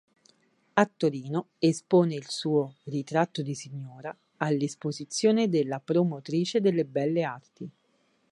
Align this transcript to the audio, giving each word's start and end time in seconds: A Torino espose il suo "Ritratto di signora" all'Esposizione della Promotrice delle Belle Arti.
A 0.73 0.87
Torino 0.97 1.47
espose 1.59 2.15
il 2.15 2.27
suo 2.27 2.77
"Ritratto 2.85 3.43
di 3.43 3.53
signora" 3.53 4.17
all'Esposizione 4.37 5.47
della 5.47 5.79
Promotrice 5.79 6.59
delle 6.59 6.85
Belle 6.85 7.21
Arti. 7.21 7.71